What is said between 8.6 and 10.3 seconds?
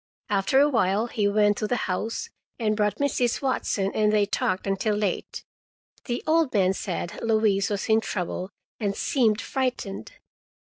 and seemed frightened.